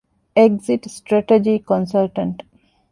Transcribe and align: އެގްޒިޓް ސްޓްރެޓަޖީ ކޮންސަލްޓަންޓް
އެގްޒިޓް 0.37 0.87
ސްޓްރެޓަޖީ 0.95 1.53
ކޮންސަލްޓަންޓް 1.69 2.39